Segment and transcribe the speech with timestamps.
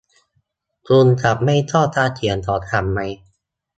[0.87, 3.11] คุณจะไม่ชอบการเขียนของฉันมั้ย